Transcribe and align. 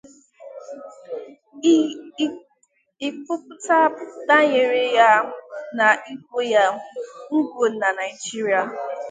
ikwupụta 3.07 3.79
banyere 4.27 4.83
ya 4.97 5.11
na 5.77 5.87
igwọ 6.11 6.39
ya 6.53 6.65
n'oge 7.27 7.67
na 7.79 7.89
Nigeria. 7.99 8.61